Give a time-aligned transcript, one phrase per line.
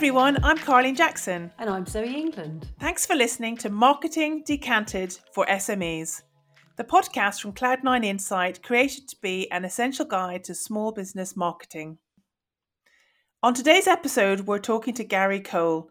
[0.00, 1.52] everyone, I'm Carleen Jackson.
[1.58, 2.66] And I'm Zoe England.
[2.80, 6.22] Thanks for listening to Marketing Decanted for SMEs,
[6.78, 11.98] the podcast from Cloud9 Insight created to be an essential guide to small business marketing.
[13.42, 15.90] On today's episode, we're talking to Gary Cole.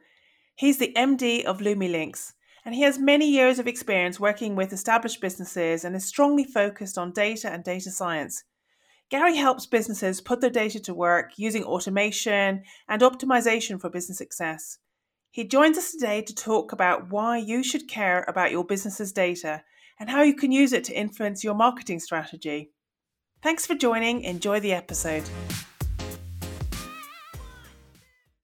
[0.55, 2.33] He's the MD of LumiLinks,
[2.65, 6.97] and he has many years of experience working with established businesses and is strongly focused
[6.97, 8.43] on data and data science.
[9.09, 14.77] Gary helps businesses put their data to work using automation and optimization for business success.
[15.31, 19.63] He joins us today to talk about why you should care about your business's data
[19.99, 22.71] and how you can use it to influence your marketing strategy.
[23.41, 24.21] Thanks for joining.
[24.21, 25.23] Enjoy the episode.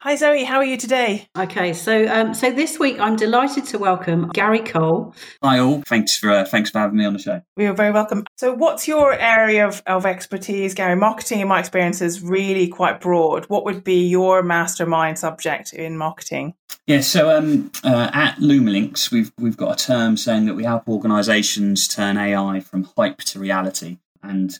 [0.05, 1.27] Hi Zoe, how are you today?
[1.36, 5.16] Okay, so um, so this week I'm delighted to welcome Gary Cole.
[5.41, 7.41] Hi all, thanks for uh, thanks for having me on the show.
[7.58, 8.23] You're very welcome.
[8.38, 10.96] So, what's your area of, of expertise, Gary?
[10.96, 13.46] Marketing, in my experience, is really quite broad.
[13.46, 16.54] What would be your mastermind subject in marketing?
[16.85, 20.88] Yeah, so um, uh, at LumiLinks, we've we've got a term saying that we help
[20.88, 24.60] organisations turn AI from hype to reality, and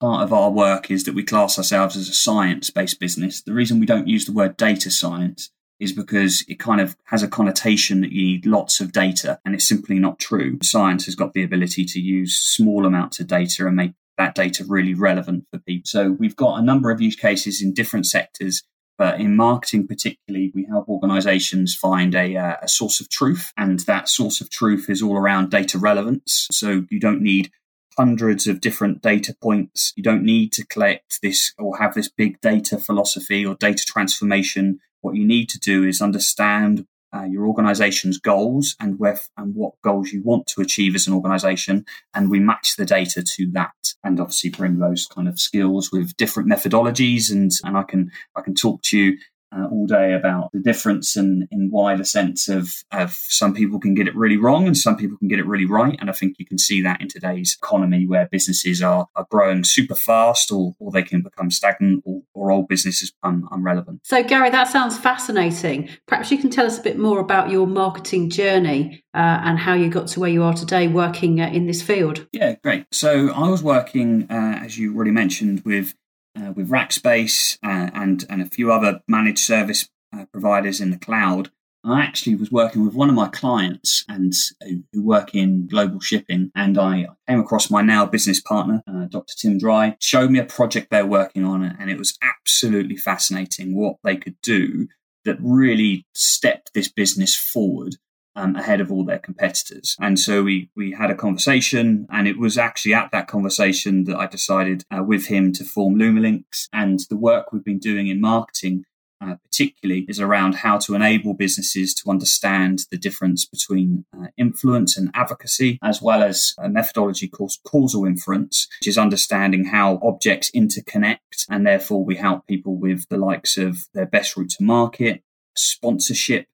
[0.00, 3.42] part of our work is that we class ourselves as a science based business.
[3.42, 7.22] The reason we don't use the word data science is because it kind of has
[7.22, 10.58] a connotation that you need lots of data, and it's simply not true.
[10.62, 14.64] Science has got the ability to use small amounts of data and make that data
[14.68, 15.86] really relevant for people.
[15.86, 18.62] So we've got a number of use cases in different sectors.
[18.98, 23.50] But in marketing, particularly, we help organizations find a, uh, a source of truth.
[23.56, 26.46] And that source of truth is all around data relevance.
[26.52, 27.50] So you don't need
[27.96, 29.92] hundreds of different data points.
[29.96, 34.80] You don't need to collect this or have this big data philosophy or data transformation.
[35.00, 39.74] What you need to do is understand uh, your organization's goals and where and what
[39.82, 43.94] goals you want to achieve as an organization and we match the data to that
[44.04, 48.42] and obviously bring those kind of skills with different methodologies and and I can I
[48.42, 49.18] can talk to you
[49.56, 53.80] uh, all day about the difference and in why the sense of, of some people
[53.80, 55.96] can get it really wrong and some people can get it really right.
[56.00, 59.64] And I think you can see that in today's economy where businesses are, are growing
[59.64, 64.00] super fast or, or they can become stagnant or, or old businesses become unrelevant.
[64.04, 65.88] So, Gary, that sounds fascinating.
[66.06, 69.74] Perhaps you can tell us a bit more about your marketing journey uh, and how
[69.74, 72.26] you got to where you are today working uh, in this field.
[72.32, 72.86] Yeah, great.
[72.92, 75.94] So, I was working, uh, as you already mentioned, with
[76.40, 80.98] uh, with Rackspace uh, and and a few other managed service uh, providers in the
[80.98, 81.50] cloud.
[81.82, 86.00] I actually was working with one of my clients and uh, who work in global
[86.00, 89.32] shipping, and I came across my now business partner, uh, Dr.
[89.38, 93.96] Tim Dry, showed me a project they're working on, and it was absolutely fascinating what
[94.04, 94.88] they could do
[95.24, 97.96] that really stepped this business forward
[98.36, 99.96] um, ahead of all their competitors.
[100.00, 104.16] And so we we had a conversation, and it was actually at that conversation that
[104.16, 106.68] I decided uh, with him to form LumiLinks.
[106.72, 108.84] And the work we've been doing in marketing.
[109.22, 114.96] Uh, particularly is around how to enable businesses to understand the difference between uh, influence
[114.96, 120.50] and advocacy, as well as a methodology called causal inference, which is understanding how objects
[120.52, 121.44] interconnect.
[121.50, 125.22] And therefore, we help people with the likes of their best route to market,
[125.54, 126.46] sponsorship,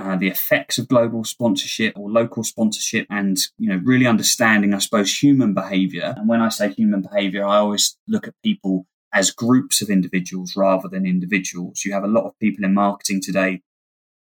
[0.00, 4.78] uh, the effects of global sponsorship or local sponsorship and you know really understanding i
[4.78, 6.14] suppose human behavior.
[6.16, 10.54] And when i say human behavior i always look at people as groups of individuals
[10.56, 11.84] rather than individuals.
[11.84, 13.62] You have a lot of people in marketing today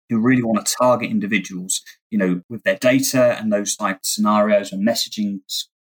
[0.09, 4.71] who really want to target individuals you know with their data and those type scenarios
[4.71, 5.39] and messaging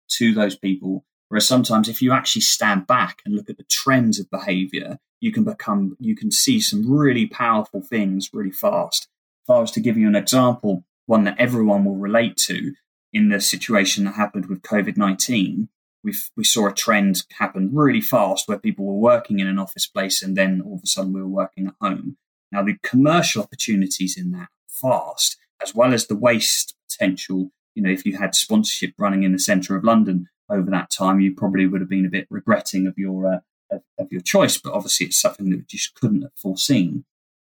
[0.09, 1.05] to those people.
[1.27, 5.31] Whereas sometimes if you actually stand back and look at the trends of behavior you
[5.31, 9.07] can become you can see some really powerful things really fast
[9.49, 12.73] if I was to give you an example, one that everyone will relate to
[13.11, 15.69] in the situation that happened with COVID 19,
[16.03, 19.87] we we saw a trend happen really fast where people were working in an office
[19.87, 22.17] place and then all of a sudden we were working at home.
[22.51, 27.89] Now, the commercial opportunities in that fast, as well as the waste potential, you know,
[27.89, 31.65] if you had sponsorship running in the centre of London over that time, you probably
[31.65, 33.33] would have been a bit regretting of your
[33.71, 34.59] uh, of, your choice.
[34.59, 37.05] But obviously, it's something that you just couldn't have foreseen.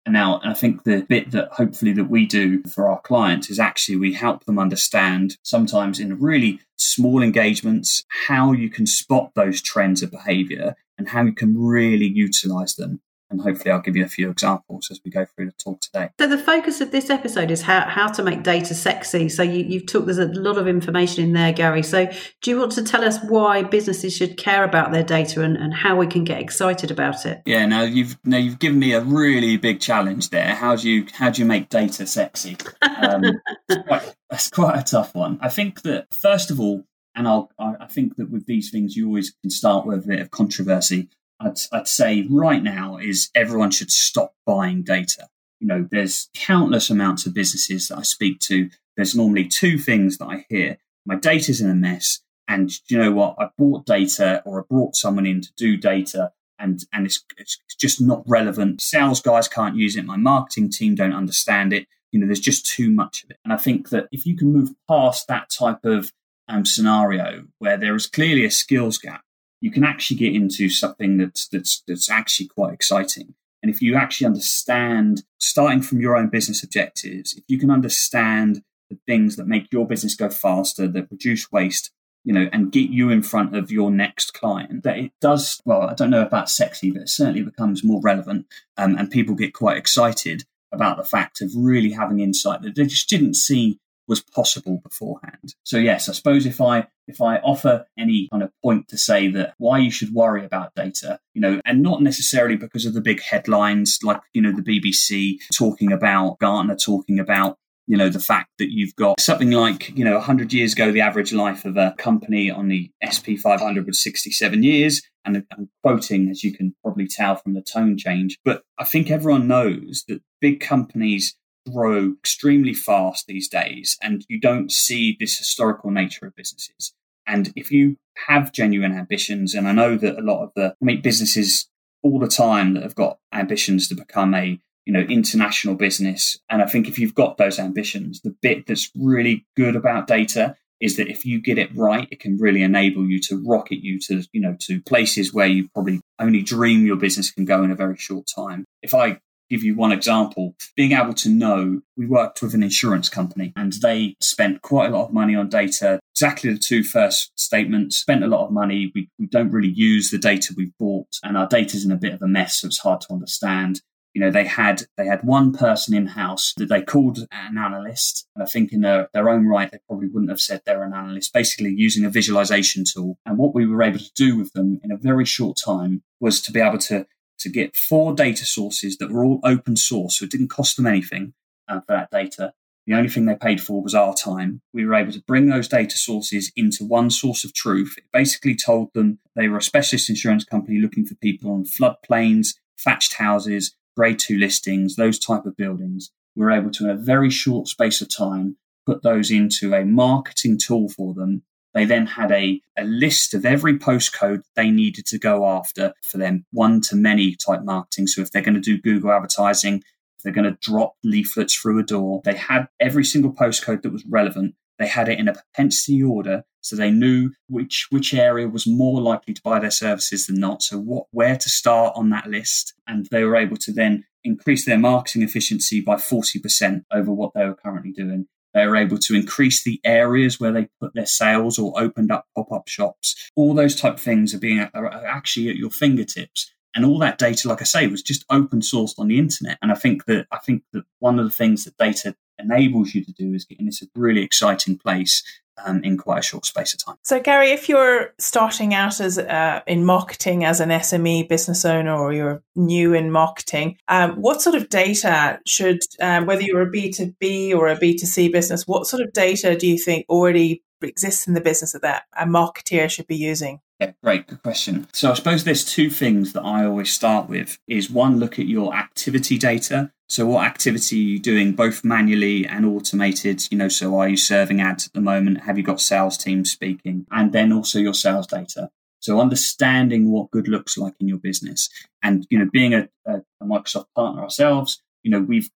[0.07, 3.59] And now I think the bit that hopefully that we do for our clients is
[3.59, 9.61] actually we help them understand sometimes in really small engagements how you can spot those
[9.61, 14.05] trends of behavior and how you can really utilize them and hopefully I'll give you
[14.05, 16.09] a few examples as we go through the talk today.
[16.19, 19.29] So the focus of this episode is how, how to make data sexy.
[19.29, 21.83] So you, you've talked, there's a lot of information in there, Gary.
[21.83, 22.09] So
[22.41, 25.73] do you want to tell us why businesses should care about their data and, and
[25.73, 27.41] how we can get excited about it?
[27.45, 30.55] Yeah, now you've now you've given me a really big challenge there.
[30.55, 32.57] How do you how do you make data sexy?
[32.81, 33.23] Um,
[33.87, 35.39] quite, that's quite a tough one.
[35.41, 36.85] I think that first of all,
[37.15, 40.19] and I'll I think that with these things you always can start with a bit
[40.19, 41.09] of controversy.
[41.39, 45.27] I'd, I'd say right now is everyone should stop buying data.
[45.59, 48.69] You know, there's countless amounts of businesses that I speak to.
[48.95, 50.77] There's normally two things that I hear.
[51.05, 52.21] My data's in a mess.
[52.47, 53.35] And you know what?
[53.39, 57.59] I bought data or I brought someone in to do data and, and it's, it's
[57.77, 58.81] just not relevant.
[58.81, 60.05] Sales guys can't use it.
[60.05, 61.87] My marketing team don't understand it.
[62.11, 63.37] You know, there's just too much of it.
[63.43, 66.11] And I think that if you can move past that type of
[66.47, 69.21] um, scenario where there is clearly a skills gap,
[69.61, 73.33] you can actually get into something that's that's that's actually quite exciting.
[73.63, 78.61] And if you actually understand, starting from your own business objectives, if you can understand
[78.89, 81.91] the things that make your business go faster, that reduce waste,
[82.23, 85.81] you know, and get you in front of your next client, that it does, well,
[85.81, 88.45] I don't know about sexy, but it certainly becomes more relevant.
[88.77, 92.85] Um, and people get quite excited about the fact of really having insight that they
[92.85, 95.55] just didn't see was possible beforehand.
[95.63, 99.29] So yes, I suppose if I if I offer any kind of point to say
[99.29, 103.01] that why you should worry about data, you know, and not necessarily because of the
[103.01, 107.57] big headlines like, you know, the BBC talking about Gartner talking about
[107.87, 111.01] you know the fact that you've got something like you know 100 years ago the
[111.01, 116.29] average life of a company on the S&P 500 was 67 years and i'm quoting
[116.29, 120.21] as you can probably tell from the tone change but i think everyone knows that
[120.41, 121.35] big companies
[121.69, 126.93] grow extremely fast these days, and you don't see this historical nature of businesses.
[127.25, 127.97] And if you
[128.27, 131.67] have genuine ambitions, and I know that a lot of the I meet businesses
[132.03, 136.61] all the time that have got ambitions to become a you know international business, and
[136.61, 140.95] I think if you've got those ambitions, the bit that's really good about data is
[140.97, 144.23] that if you get it right, it can really enable you to rocket you to,
[144.31, 147.75] you know, to places where you probably only dream your business can go in a
[147.75, 148.65] very short time.
[148.83, 149.19] If I
[149.49, 153.73] give you one example, being able to know we worked with an insurance company and
[153.81, 155.99] they spent quite a lot of money on data.
[156.15, 158.91] Exactly the two first statements spent a lot of money.
[158.93, 162.13] We, we don't really use the data we've bought and our data's in a bit
[162.13, 162.61] of a mess.
[162.61, 163.81] So it's hard to understand.
[164.13, 168.27] You know, they had they had one person in house that they called an analyst.
[168.35, 170.93] And I think in their, their own right, they probably wouldn't have said they're an
[170.93, 173.19] analyst, basically using a visualization tool.
[173.27, 176.41] And what we were able to do with them in a very short time was
[176.41, 177.05] to be able to
[177.39, 180.87] to get four data sources that were all open source, so it didn't cost them
[180.87, 181.33] anything
[181.67, 182.53] uh, for that data.
[182.87, 184.61] The only thing they paid for was our time.
[184.73, 187.95] We were able to bring those data sources into one source of truth.
[187.97, 192.55] It basically told them they were a specialist insurance company looking for people on floodplains,
[192.79, 196.11] thatched houses, grade two listings, those type of buildings.
[196.35, 198.55] We were able to, in a very short space of time,
[198.85, 203.45] put those into a marketing tool for them they then had a, a list of
[203.45, 208.07] every postcode they needed to go after for them one to many type marketing.
[208.07, 209.83] So if they're going to do Google advertising,
[210.17, 213.91] if they're going to drop leaflets through a door, they had every single postcode that
[213.91, 214.55] was relevant.
[214.79, 219.01] They had it in a propensity order, so they knew which which area was more
[219.01, 220.61] likely to buy their services than not.
[220.61, 224.65] So what where to start on that list, and they were able to then increase
[224.65, 228.27] their marketing efficiency by forty percent over what they were currently doing.
[228.57, 232.25] They were able to increase the areas where they put their sales or opened up
[232.35, 233.29] pop up shops.
[233.35, 236.51] All those type of things are being are actually at your fingertips.
[236.73, 239.59] And all that data, like I say, was just open sourced on the internet.
[239.61, 243.05] And I think that I think that one of the things that data enables you
[243.05, 245.23] to do is get in this really exciting place
[245.65, 246.95] um, in quite a short space of time.
[247.03, 251.95] So, Gary, if you're starting out as uh, in marketing as an SME business owner,
[251.95, 256.69] or you're new in marketing, um, what sort of data should, um, whether you're a
[256.69, 259.77] B two B or a B two C business, what sort of data do you
[259.77, 263.61] think already exists in the business that a marketeer should be using?
[263.79, 264.87] Yeah, great, good question.
[264.91, 268.47] So I suppose there's two things that I always start with is one look at
[268.47, 269.91] your activity data.
[270.09, 273.43] So what activity are you doing both manually and automated?
[273.51, 275.41] You know, so are you serving ads at the moment?
[275.43, 277.05] Have you got sales teams speaking?
[277.11, 278.69] And then also your sales data.
[278.99, 281.69] So understanding what good looks like in your business.
[282.01, 285.49] And, you know, being a, a, a Microsoft partner ourselves, you know, we've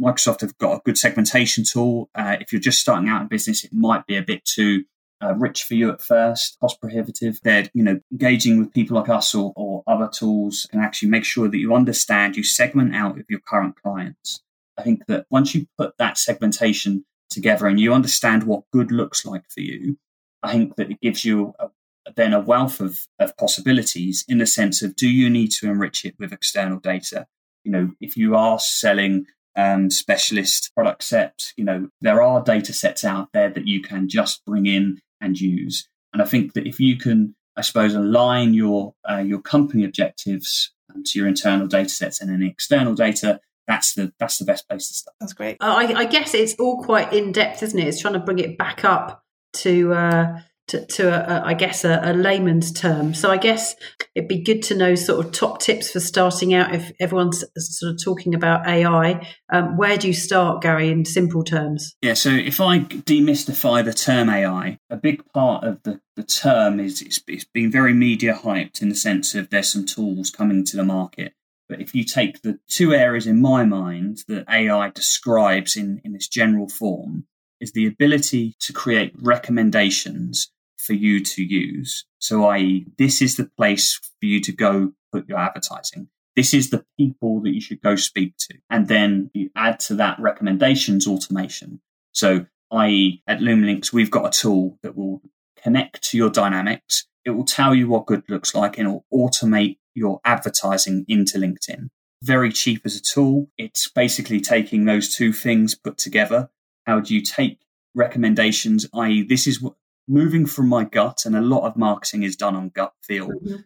[0.00, 2.10] Microsoft have got a good segmentation tool.
[2.14, 4.84] Uh, if you're just starting out in business, it might be a bit too
[5.22, 7.40] uh, rich for you at first, cost prohibitive.
[7.42, 11.24] They're, you know, engaging with people like us or, or other tools can actually make
[11.24, 14.42] sure that you understand, you segment out with your current clients.
[14.78, 19.24] I think that once you put that segmentation together and you understand what good looks
[19.24, 19.98] like for you,
[20.42, 21.68] I think that it gives you a,
[22.14, 26.04] then a wealth of, of possibilities in the sense of do you need to enrich
[26.04, 27.26] it with external data?
[27.64, 32.72] You know, if you are selling um, specialist product sets, you know, there are data
[32.72, 35.88] sets out there that you can just bring in and use.
[36.12, 40.72] And I think that if you can, I suppose, align your uh, your company objectives
[41.04, 44.88] to your internal data sets and any external data, that's the that's the best place
[44.88, 45.14] to start.
[45.20, 45.56] That's great.
[45.60, 47.88] I, I guess it's all quite in depth, isn't it?
[47.88, 49.22] It's trying to bring it back up
[49.54, 53.14] to uh, to, to guess, a, a, layman's term.
[53.14, 53.74] So I guess
[54.14, 57.92] it'd be good to know sort of top tips for starting out if everyone's sort
[57.92, 59.26] of talking about AI.
[59.52, 61.94] Um, where do you start, Gary, in simple terms?
[62.02, 66.80] Yeah, so if I demystify the term AI, a big part of the, the term
[66.80, 70.64] is it's, it's been very media hyped in the sense of there's some tools coming
[70.64, 71.32] to the market.
[71.68, 76.12] But if you take the two areas in my mind that AI describes in, in
[76.12, 77.26] this general form,
[77.60, 80.52] is the ability to create recommendations
[80.86, 82.04] for you to use.
[82.18, 86.08] So, i.e., this is the place for you to go put your advertising.
[86.36, 88.58] This is the people that you should go speak to.
[88.70, 91.80] And then you add to that recommendations automation.
[92.12, 95.22] So, i.e., at LumiLinks, we've got a tool that will
[95.62, 97.06] connect to your dynamics.
[97.24, 101.38] It will tell you what good looks like and it will automate your advertising into
[101.38, 101.88] LinkedIn.
[102.22, 103.48] Very cheap as a tool.
[103.58, 106.50] It's basically taking those two things put together.
[106.86, 107.58] How do you take
[107.94, 109.74] recommendations, i.e., this is what
[110.08, 113.28] moving from my gut, and a lot of marketing is done on gut feel.
[113.28, 113.56] Mm-hmm.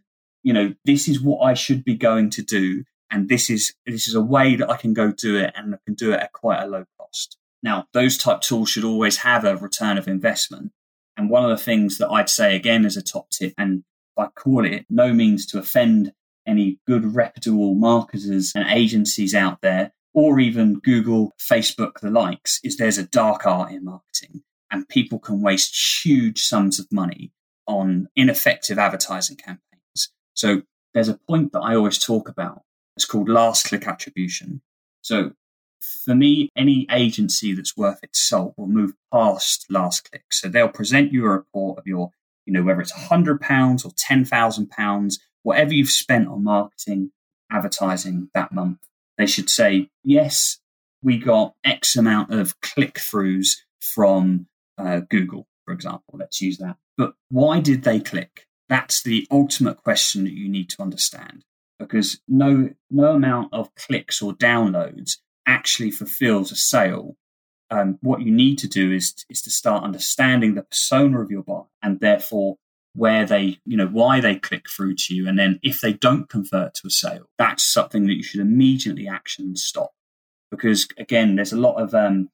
[0.42, 4.09] You know, this is what I should be going to do, and this is this
[4.09, 6.32] is a way that I can go do it, and I can do it at
[6.32, 7.37] quite a low cost.
[7.62, 10.73] Now, those type tools should always have a return of investment.
[11.16, 13.85] And one of the things that I'd say again as a top tip, and
[14.16, 16.12] I call it no means to offend
[16.47, 22.76] any good reputable marketers and agencies out there, or even Google, Facebook, the likes, is
[22.76, 27.33] there's a dark art in marketing and people can waste huge sums of money
[27.67, 30.11] on ineffective advertising campaigns.
[30.35, 30.62] So
[30.95, 32.62] there's a point that I always talk about.
[32.97, 34.62] It's called last click attribution.
[35.03, 35.33] So
[36.05, 40.25] for me, any agency that's worth its salt will move past last click.
[40.31, 42.11] So they'll present you a report of your,
[42.45, 47.12] you know, whether it's hundred pounds or ten thousand pounds, whatever you've spent on marketing,
[47.50, 48.79] advertising that month.
[49.17, 50.59] They should say, yes,
[51.03, 54.47] we got X amount of click throughs from
[54.81, 56.17] uh, Google, for example.
[56.19, 56.77] Let's use that.
[56.97, 58.47] But why did they click?
[58.69, 61.45] That's the ultimate question that you need to understand
[61.79, 67.17] because no, no amount of clicks or downloads actually fulfills a sale.
[67.71, 71.43] Um, what you need to do is, is to start understanding the persona of your
[71.43, 72.57] buyer and therefore
[72.95, 75.29] where they, you know, why they click through to you.
[75.29, 79.09] And then if they don't convert to a sale, that's something that you should immediately
[79.09, 79.93] action and stop.
[80.51, 82.29] Because again, there's a lot of um,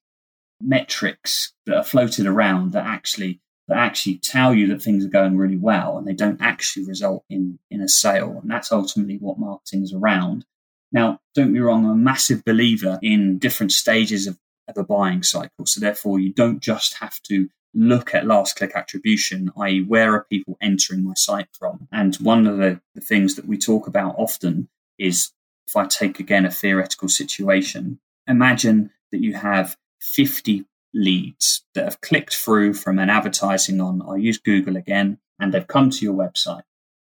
[0.60, 5.36] metrics that are floated around that actually that actually tell you that things are going
[5.36, 8.38] really well and they don't actually result in in a sale.
[8.40, 10.44] And that's ultimately what marketing is around.
[10.92, 15.22] Now don't be wrong i'm a massive believer in different stages of, of a buying
[15.22, 15.66] cycle.
[15.66, 20.26] So therefore you don't just have to look at last click attribution i.e where are
[20.30, 21.88] people entering my site from?
[21.92, 25.32] And one of the, the things that we talk about often is
[25.66, 32.00] if i take again a theoretical situation imagine that you have 50 leads that have
[32.00, 36.14] clicked through from an advertising on, I'll use Google again, and they've come to your
[36.14, 36.62] website.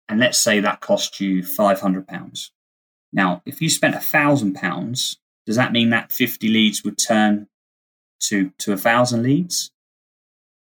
[0.08, 2.50] And let's say that cost you £500.
[3.12, 5.16] Now, if you spent £1,000,
[5.46, 7.48] does that mean that 50 leads would turn
[8.28, 9.70] to, to 1,000 leads?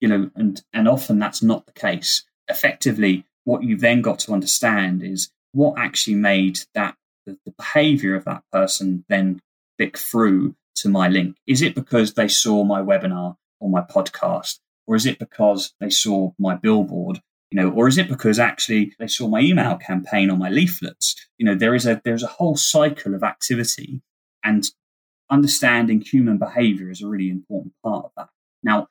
[0.01, 2.25] You know, and, and often that's not the case.
[2.49, 6.97] Effectively, what you've then got to understand is what actually made that
[7.27, 9.41] the, the behavior of that person then
[9.79, 11.37] click through to my link?
[11.47, 14.59] Is it because they saw my webinar or my podcast?
[14.87, 17.21] Or is it because they saw my billboard?
[17.51, 21.17] You know, or is it because actually they saw my email campaign or my leaflets?
[21.39, 24.03] You know, there is a there's a whole cycle of activity
[24.45, 24.65] and
[25.31, 28.29] understanding human behavior is a really important part of that.
[28.63, 28.89] Now,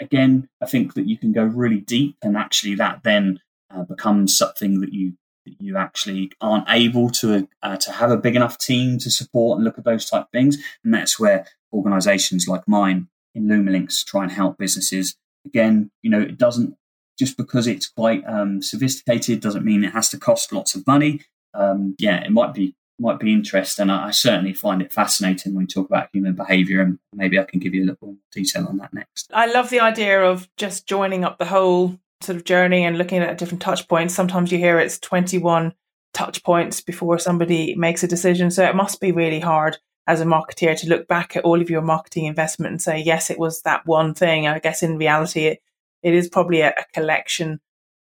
[0.00, 3.40] again, I think that you can go really deep and actually that then
[3.74, 8.36] uh, becomes something that you you actually aren't able to uh, to have a big
[8.36, 10.58] enough team to support and look at those type of things.
[10.84, 15.16] And that's where organisations like mine in LumiLinks try and help businesses.
[15.44, 16.76] Again, you know, it doesn't
[17.18, 21.20] just because it's quite um, sophisticated doesn't mean it has to cost lots of money.
[21.54, 23.90] Um, yeah, it might be might be interesting.
[23.90, 27.44] I, I certainly find it fascinating when we talk about human behaviour, and maybe I
[27.44, 29.30] can give you a little more detail on that next.
[29.34, 33.18] I love the idea of just joining up the whole sort of journey and looking
[33.18, 35.72] at different touch points, sometimes you hear it's 21
[36.12, 38.50] touch points before somebody makes a decision.
[38.50, 41.70] So it must be really hard as a marketeer to look back at all of
[41.70, 44.46] your marketing investment and say, yes, it was that one thing.
[44.46, 45.62] I guess in reality, it,
[46.02, 47.60] it is probably a, a collection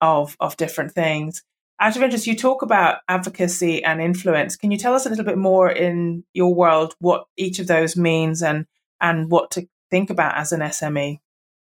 [0.01, 1.43] of, of different things.
[1.79, 4.57] Out of interest, you talk about advocacy and influence.
[4.57, 7.97] Can you tell us a little bit more in your world what each of those
[7.97, 8.67] means and
[9.01, 11.19] and what to think about as an SME?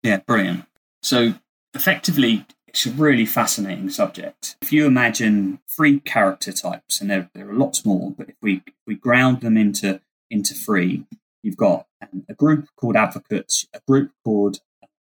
[0.04, 0.66] Yeah, brilliant.
[1.02, 1.34] So
[1.76, 4.58] effectively, it's a really fascinating subject.
[4.62, 8.64] If you imagine three character types, and there, there are lots more, but if we
[8.86, 11.06] we ground them into into three,
[11.44, 14.60] you've got um, a group called advocates, a group called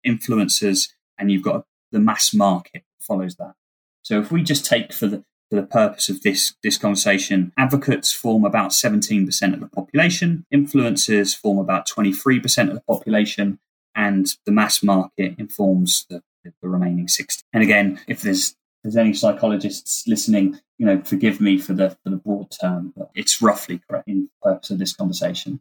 [0.07, 3.55] influencers, and you've got the mass market follows that.
[4.03, 8.13] So if we just take for the for the purpose of this this conversation, advocates
[8.13, 13.59] form about 17% of the population, influencers form about 23% of the population,
[13.95, 17.43] and the mass market informs the, the remaining 60.
[17.53, 22.11] And again, if there's there's any psychologists listening, you know, forgive me for the for
[22.11, 25.61] the broad term, but it's roughly correct in the purpose of this conversation.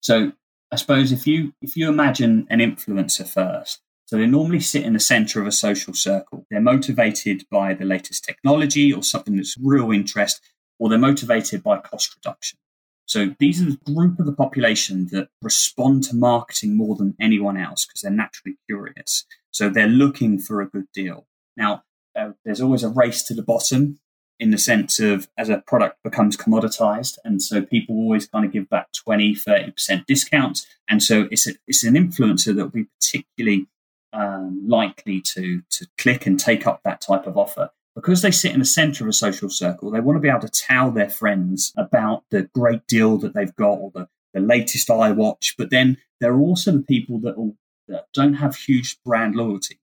[0.00, 0.32] So
[0.72, 4.92] I suppose if you if you imagine an influencer first, so they normally sit in
[4.92, 6.46] the center of a social circle.
[6.50, 10.40] They're motivated by the latest technology or something that's real interest,
[10.78, 12.58] or they're motivated by cost reduction.
[13.06, 17.56] So these are the group of the population that respond to marketing more than anyone
[17.56, 19.24] else because they're naturally curious.
[19.50, 21.26] So they're looking for a good deal.
[21.56, 21.84] Now,
[22.16, 23.98] uh, there's always a race to the bottom
[24.40, 27.18] in the sense of as a product becomes commoditized.
[27.24, 30.66] And so people always kind of give back 20, 30% discounts.
[30.88, 33.66] And so it's, a, it's an influencer that will be particularly
[34.12, 37.70] um, likely to, to click and take up that type of offer.
[37.94, 40.40] Because they sit in the center of a social circle, they want to be able
[40.40, 44.88] to tell their friends about the great deal that they've got or the, the latest
[44.88, 45.54] iWatch.
[45.56, 49.78] But then there are also the people that, will, that don't have huge brand loyalty.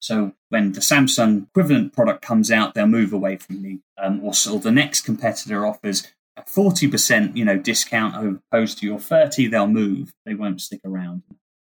[0.00, 3.80] So when the Samsung equivalent product comes out, they'll move away from me.
[3.98, 9.46] Um, or the next competitor offers a 40% you know discount opposed to your 30
[9.48, 11.22] they'll move they won't stick around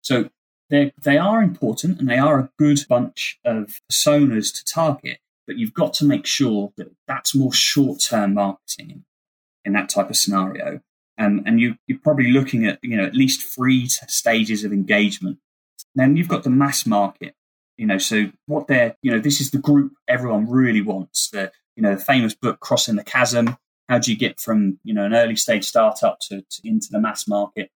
[0.02, 0.30] so
[0.70, 5.58] they they are important and they are a good bunch of personas to target but
[5.58, 9.06] you've got to make sure that that's more short-term marketing
[9.66, 10.82] in that type of scenario
[11.18, 15.40] um, and you, you're probably looking at you know at least three stages of engagement
[15.96, 17.34] then you've got the mass market
[17.78, 21.30] you know, so what they're, you know, this is the group everyone really wants.
[21.30, 23.56] The, you know, the famous book Crossing the Chasm.
[23.88, 27.00] How do you get from, you know, an early stage startup to, to into the
[27.00, 27.70] mass market?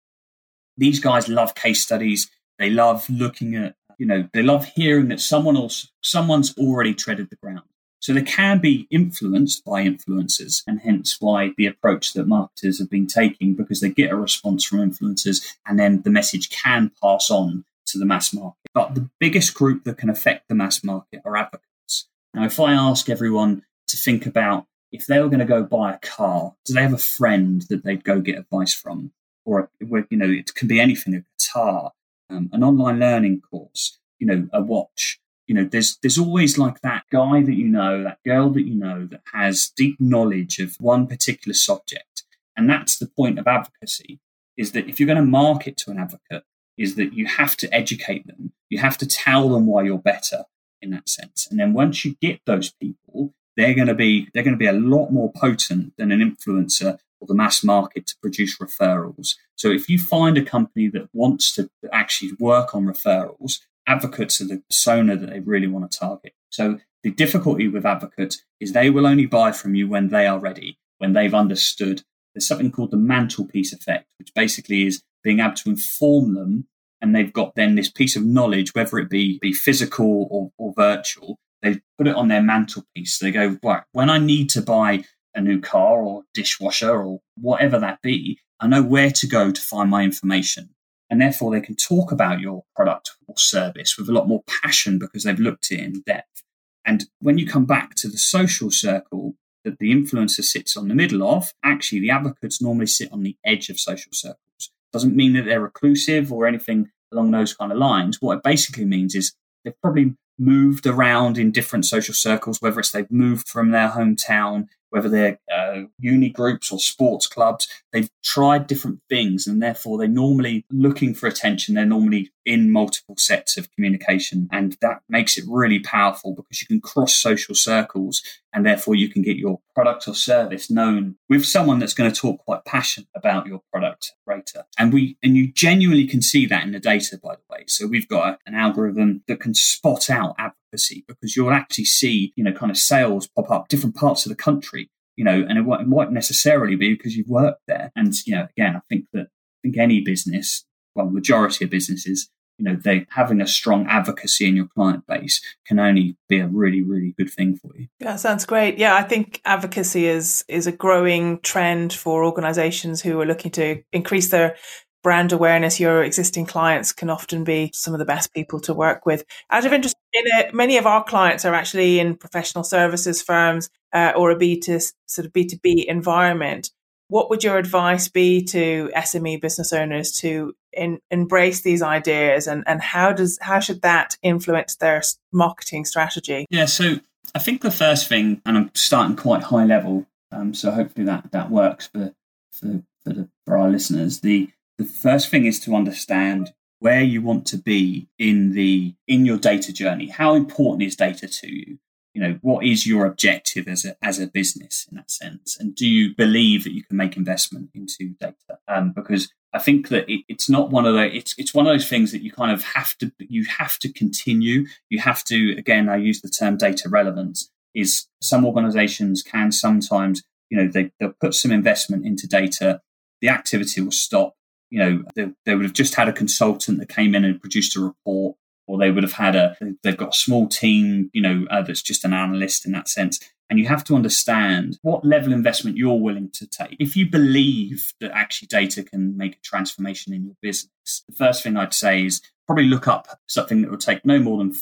[0.75, 2.29] These guys love case studies.
[2.57, 7.29] They love looking at, you know, they love hearing that someone else, someone's already treaded
[7.29, 7.61] the ground.
[7.99, 12.89] So they can be influenced by influencers, and hence why the approach that marketers have
[12.89, 17.29] been taking, because they get a response from influencers, and then the message can pass
[17.29, 18.57] on to the mass market.
[18.73, 22.07] But the biggest group that can affect the mass market are advocates.
[22.33, 25.93] Now, if I ask everyone to think about if they were going to go buy
[25.93, 29.11] a car, do they have a friend that they'd go get advice from?
[29.45, 31.91] Or, you know, it can be anything a guitar,
[32.31, 35.19] um, an online learning course, you know, a watch.
[35.47, 38.75] You know, there's there's always like that guy that you know, that girl that you
[38.75, 42.23] know that has deep knowledge of one particular subject.
[42.55, 44.19] And that's the point of advocacy
[44.57, 46.43] is that if you're going to market to an advocate,
[46.77, 48.53] is that you have to educate them.
[48.69, 50.43] You have to tell them why you're better
[50.81, 51.47] in that sense.
[51.49, 54.67] And then once you get those people, they're going to be they're going to be
[54.67, 59.35] a lot more potent than an influencer or the mass market to produce referrals.
[59.55, 64.47] So if you find a company that wants to actually work on referrals, advocates are
[64.47, 66.33] the persona that they really want to target.
[66.49, 70.39] So the difficulty with advocates is they will only buy from you when they are
[70.39, 72.03] ready, when they've understood.
[72.33, 76.67] There's something called the mantelpiece effect, which basically is being able to inform them
[77.01, 80.73] and they've got then this piece of knowledge, whether it be, be physical or, or
[80.75, 83.17] virtual, they put it on their mantelpiece.
[83.17, 87.79] They go, right, when I need to buy a new car or dishwasher or whatever
[87.79, 90.69] that be, I know where to go to find my information.
[91.09, 94.97] And therefore, they can talk about your product or service with a lot more passion
[94.97, 96.43] because they've looked it in depth.
[96.85, 100.95] And when you come back to the social circle that the influencer sits on the
[100.95, 104.71] middle of, actually, the advocates normally sit on the edge of social circles.
[104.93, 108.21] Doesn't mean that they're reclusive or anything along those kind of lines.
[108.21, 112.91] What it basically means is they've probably moved around in different social circles, whether it's
[112.91, 118.67] they've moved from their hometown whether they're uh, uni groups or sports clubs, they've tried
[118.67, 121.75] different things and therefore they're normally looking for attention.
[121.75, 124.47] They're normally in multiple sets of communication.
[124.51, 128.21] And that makes it really powerful because you can cross social circles
[128.53, 132.19] and therefore you can get your product or service known with someone that's going to
[132.19, 134.65] talk quite passionate about your product greater.
[134.77, 137.63] And we, and you genuinely can see that in the data, by the way.
[137.67, 140.35] So we've got an algorithm that can spot out
[140.71, 144.29] advocacy because you'll actually see, you know, kind of sales pop up different parts of
[144.29, 147.91] the country, you know, and it won't, it won't necessarily be because you've worked there.
[147.95, 152.29] And, you know, again, I think that, I think any business, well, majority of businesses,
[152.57, 156.47] you know, they having a strong advocacy in your client base can only be a
[156.47, 157.87] really, really good thing for you.
[157.99, 158.77] Yeah, sounds great.
[158.77, 163.81] Yeah, I think advocacy is is a growing trend for organizations who are looking to
[163.91, 164.57] increase their
[165.03, 169.05] brand awareness, your existing clients can often be some of the best people to work
[169.05, 169.23] with.
[169.49, 174.13] Out of interest, a, many of our clients are actually in professional services firms uh,
[174.15, 176.71] or a B to sort of B two B environment.
[177.11, 182.63] what would your advice be to SME business owners to in, embrace these ideas and,
[182.65, 185.01] and how does how should that influence their
[185.33, 186.45] marketing strategy?
[186.49, 187.01] Yeah, so
[187.35, 191.33] I think the first thing, and I'm starting quite high level, um, so hopefully that
[191.33, 192.13] that works for
[192.53, 194.21] for for, the, for our listeners.
[194.21, 199.25] The the first thing is to understand where you want to be in the in
[199.25, 200.07] your data journey.
[200.07, 201.77] How important is data to you?
[202.13, 205.57] you know what is your objective as a as a business in that sense?
[205.59, 208.59] And do you believe that you can make investment into data?
[208.67, 211.73] Um, because I think that it, it's not one of the it's it's one of
[211.73, 214.65] those things that you kind of have to you have to continue.
[214.89, 220.23] You have to again I use the term data relevance is some organizations can sometimes
[220.49, 222.81] you know they, they'll put some investment into data.
[223.21, 224.33] The activity will stop
[224.71, 227.75] you know they, they would have just had a consultant that came in and produced
[227.75, 228.35] a report
[228.67, 231.83] or they would have had a they've got a small team you know uh, that's
[231.83, 233.19] just an analyst in that sense.
[233.49, 236.77] And you have to understand what level investment you're willing to take.
[236.79, 240.71] If you believe that actually data can make a transformation in your business
[241.07, 244.37] the first thing i'd say is probably look up something that will take no more
[244.37, 244.53] than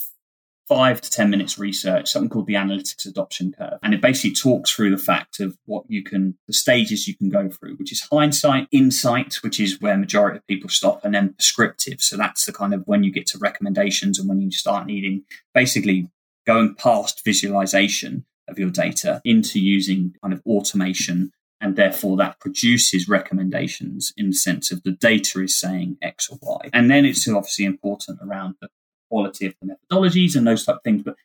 [0.69, 3.79] five to 10 minutes research, something called the analytics adoption curve.
[3.81, 7.27] And it basically talks through the fact of what you can, the stages you can
[7.27, 11.33] go through, which is hindsight, insight, which is where majority of people stop, and then
[11.33, 12.01] prescriptive.
[12.01, 15.23] So that's the kind of when you get to recommendations and when you start needing
[15.55, 16.07] basically
[16.45, 23.09] going past visualization of your data into using kind of automation and therefore that produces
[23.09, 26.69] recommendations in the sense of the data is saying X or Y.
[26.73, 28.69] And then it's obviously important around the
[29.09, 31.03] quality of the methodologies and those type of things.
[31.03, 31.15] But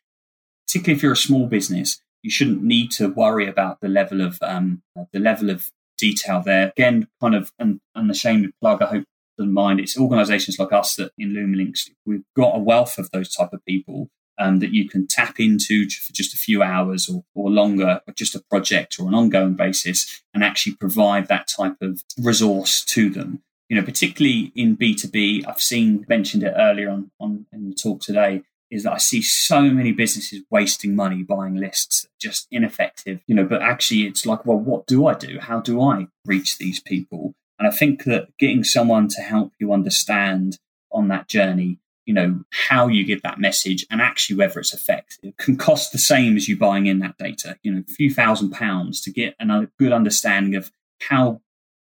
[0.66, 4.38] particularly if you're a small business, you shouldn't need to worry about the level of
[4.42, 6.72] um, the level of detail there.
[6.76, 8.82] Again, kind of an unashamed plug.
[8.82, 9.04] I hope
[9.38, 9.80] doesn't mind.
[9.80, 13.64] It's organisations like us that in LumiLinks we've got a wealth of those type of
[13.64, 18.00] people um, that you can tap into for just a few hours or, or longer,
[18.06, 22.84] or just a project or an ongoing basis, and actually provide that type of resource
[22.84, 27.70] to them you know, particularly in B2B, I've seen mentioned it earlier on, on in
[27.70, 32.46] the talk today, is that I see so many businesses wasting money buying lists, just
[32.50, 35.38] ineffective, you know, but actually it's like, well, what do I do?
[35.40, 37.34] How do I reach these people?
[37.58, 40.58] And I think that getting someone to help you understand
[40.90, 45.36] on that journey, you know, how you give that message and actually whether it's effective
[45.36, 48.50] can cost the same as you buying in that data, you know, a few thousand
[48.50, 51.40] pounds to get a good understanding of how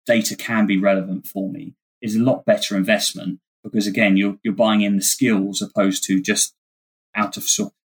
[0.07, 4.53] data can be relevant for me is a lot better investment because again you're you're
[4.53, 6.55] buying in the skills opposed to just
[7.15, 7.45] out of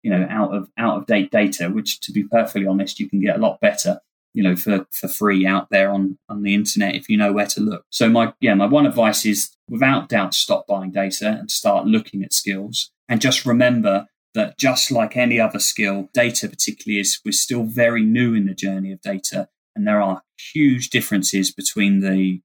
[0.02, 3.20] you know out of out of date data which to be perfectly honest you can
[3.20, 4.00] get a lot better
[4.32, 7.46] you know for for free out there on on the internet if you know where
[7.46, 7.84] to look.
[7.90, 12.22] So my yeah my one advice is without doubt stop buying data and start looking
[12.22, 12.90] at skills.
[13.08, 18.04] And just remember that just like any other skill data particularly is we're still very
[18.04, 22.40] new in the journey of data and there are huge differences between the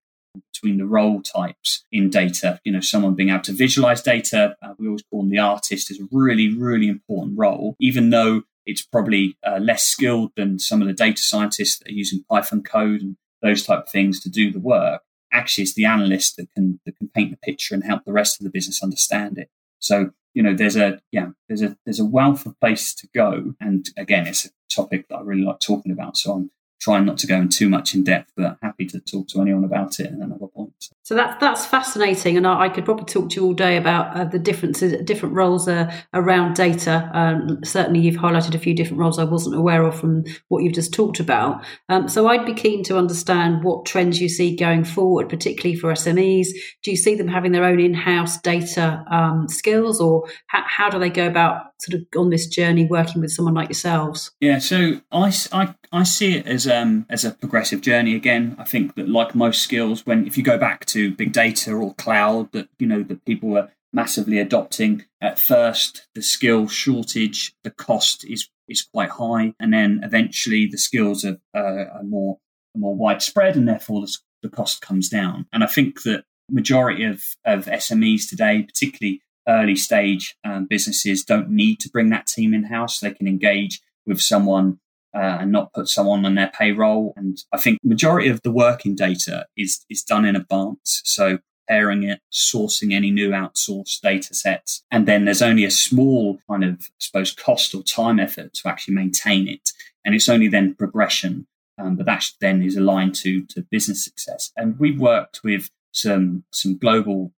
[0.53, 2.59] between the role types in data.
[2.63, 5.91] You know, someone being able to visualize data, uh, we always call them the artist,
[5.91, 10.81] is a really, really important role, even though it's probably uh, less skilled than some
[10.81, 14.29] of the data scientists that are using Python code and those type of things to
[14.29, 15.01] do the work.
[15.31, 18.39] Actually, it's the analyst that can that can paint the picture and help the rest
[18.39, 19.49] of the business understand it.
[19.79, 23.53] So, you know, there's a yeah, there's a there's a wealth of places to go,
[23.59, 26.17] and again, it's a topic that I really like talking about.
[26.17, 29.27] So I'm trying not to go in too much in depth, but happy to talk
[29.29, 30.71] to anyone about it at another point.
[31.03, 34.15] So that's that's fascinating, and I, I, could probably talk to you all day about
[34.15, 37.09] uh, the differences, different roles uh, around data.
[37.13, 40.73] Um, certainly, you've highlighted a few different roles I wasn't aware of from what you've
[40.73, 41.63] just talked about.
[41.89, 45.91] Um, so I'd be keen to understand what trends you see going forward, particularly for
[45.93, 46.47] SMEs.
[46.81, 50.97] Do you see them having their own in-house data um, skills, or ha- how do
[50.97, 54.31] they go about sort of on this journey working with someone like yourselves?
[54.39, 58.15] Yeah, so I, I, I see it as um, as a progressive journey.
[58.15, 61.73] Again, I think that like most skills, when if you go back to big data
[61.73, 67.55] or cloud that you know that people were massively adopting at first the skill shortage
[67.63, 72.37] the cost is is quite high and then eventually the skills are, uh, are more
[72.75, 77.05] are more widespread and therefore the, the cost comes down and i think that majority
[77.05, 82.53] of, of smes today particularly early stage um, businesses don't need to bring that team
[82.53, 84.79] in house they can engage with someone
[85.15, 87.13] uh, and not put someone on their payroll.
[87.15, 91.01] And I think majority of the working data is is done in advance.
[91.05, 94.83] So preparing it, sourcing any new outsourced data sets.
[94.91, 98.67] And then there's only a small kind of, I suppose, cost or time effort to
[98.69, 99.71] actually maintain it.
[100.03, 101.47] And it's only then progression.
[101.77, 104.51] Um, but that then is aligned to, to business success.
[104.55, 107.33] And we've worked with some, some global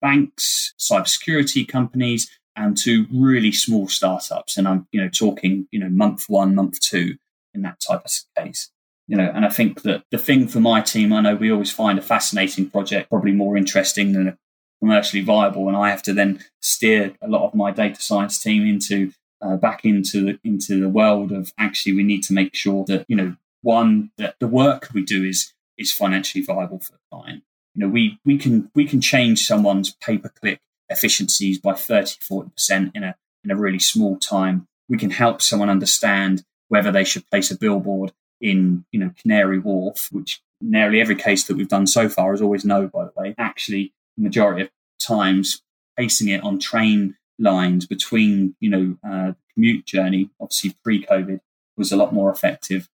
[0.00, 4.56] banks, cybersecurity companies, and to really small startups.
[4.56, 7.16] And I'm, you know, talking, you know, month one, month two
[7.54, 8.70] in that type of case.
[9.10, 11.72] you know, and I think that the thing for my team, I know we always
[11.72, 14.38] find a fascinating project probably more interesting than a
[14.80, 18.64] commercially viable, and I have to then steer a lot of my data science team
[18.66, 22.84] into uh, back into the, into the world of actually we need to make sure
[22.84, 26.98] that you know one that the work we do is is financially viable for the
[27.10, 27.42] client.
[27.74, 32.16] You know, we we can we can change someone's pay per click efficiencies by 30
[32.28, 34.66] 40% in a in a really small time.
[34.88, 39.58] We can help someone understand whether they should place a billboard in, you know, Canary
[39.58, 43.12] Wharf, which nearly every case that we've done so far is always no, by the
[43.16, 43.34] way.
[43.38, 45.62] Actually, majority of times,
[45.96, 51.40] placing it on train lines between, you know, uh, commute journey, obviously pre-COVID,
[51.76, 52.88] was a lot more effective.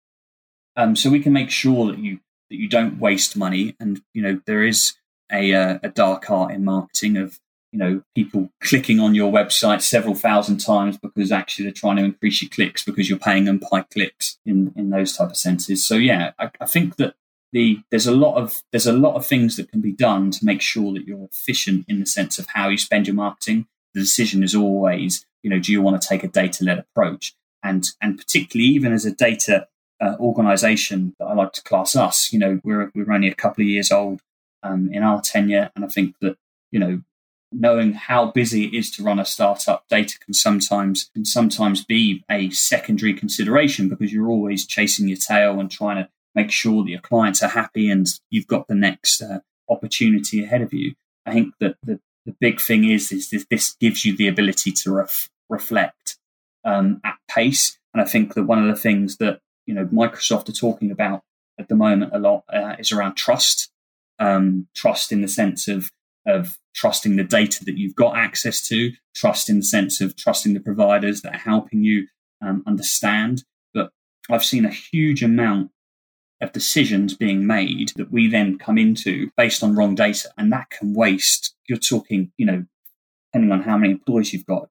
[0.76, 4.22] Um, so we can make sure that you that you don't waste money, and you
[4.22, 4.94] know there is
[5.32, 7.40] a, uh, a dark art in marketing of
[7.72, 12.04] you know people clicking on your website several thousand times because actually they're trying to
[12.04, 15.86] increase your clicks because you're paying them by clicks in in those type of senses.
[15.86, 17.14] So yeah, I, I think that
[17.52, 20.44] the there's a lot of there's a lot of things that can be done to
[20.44, 23.66] make sure that you're efficient in the sense of how you spend your marketing.
[23.94, 27.34] The decision is always, you know, do you want to take a data led approach?
[27.62, 29.68] And and particularly even as a data
[30.00, 33.62] uh, organization that I like to class us, you know, we're we're only a couple
[33.62, 34.20] of years old
[34.62, 36.36] um, in our tenure, and I think that
[36.70, 37.02] you know
[37.52, 42.24] knowing how busy it is to run a startup, data can sometimes can sometimes be
[42.30, 46.90] a secondary consideration because you're always chasing your tail and trying to make sure that
[46.90, 50.94] your clients are happy and you've got the next uh, opportunity ahead of you.
[51.24, 54.72] I think that the, the big thing is is this, this gives you the ability
[54.72, 56.18] to ref, reflect
[56.64, 60.48] um, at pace, and I think that one of the things that you know Microsoft
[60.48, 61.22] are talking about
[61.58, 63.70] at the moment a lot uh, is around trust.
[64.18, 65.90] Um, trust in the sense of
[66.26, 70.54] of trusting the data that you've got access to, trust in the sense of trusting
[70.54, 72.06] the providers that are helping you
[72.42, 73.44] um, understand.
[73.72, 73.90] But
[74.30, 75.70] I've seen a huge amount
[76.40, 80.70] of decisions being made that we then come into based on wrong data, and that
[80.70, 81.54] can waste.
[81.68, 82.64] You're talking, you know,
[83.32, 84.68] depending on how many employees you've got,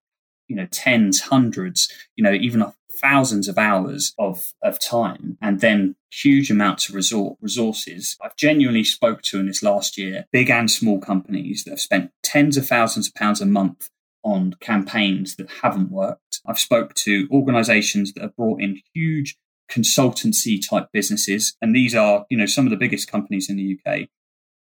[0.47, 2.61] you know, tens, hundreds, you know, even
[3.01, 8.17] thousands of hours of, of time and then huge amounts of resort, resources.
[8.21, 12.11] I've genuinely spoke to in this last year, big and small companies that have spent
[12.23, 13.89] tens of thousands of pounds a month
[14.23, 16.41] on campaigns that haven't worked.
[16.47, 19.37] I've spoke to organizations that have brought in huge
[19.71, 21.55] consultancy type businesses.
[21.61, 24.07] And these are, you know, some of the biggest companies in the UK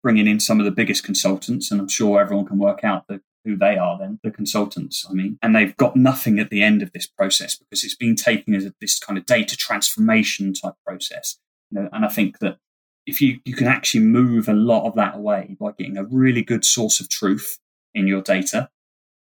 [0.02, 1.70] bringing in some of the biggest consultants.
[1.70, 5.12] And I'm sure everyone can work out the who they are then, the consultants, I
[5.12, 8.54] mean, and they've got nothing at the end of this process because it's been taken
[8.54, 11.38] as a, this kind of data transformation type process.
[11.70, 12.58] You know, and I think that
[13.06, 16.42] if you, you can actually move a lot of that away by getting a really
[16.42, 17.58] good source of truth
[17.94, 18.70] in your data